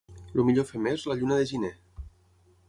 [0.37, 1.71] El millor femer és la lluna de gener.